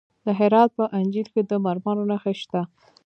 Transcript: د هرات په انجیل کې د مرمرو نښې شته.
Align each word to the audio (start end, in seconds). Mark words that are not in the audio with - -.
د 0.25 0.27
هرات 0.39 0.69
په 0.77 0.85
انجیل 0.99 1.27
کې 1.33 1.41
د 1.49 1.51
مرمرو 1.65 2.03
نښې 2.09 2.33
شته. 2.41 2.61